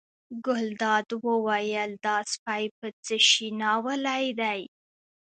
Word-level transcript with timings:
ګلداد 0.45 1.07
وویل 1.27 1.91
دا 2.05 2.17
سپی 2.31 2.63
په 2.77 2.87
څه 3.05 3.15
شي 3.29 3.47
ناولی 3.61 4.25
دی. 4.39 4.61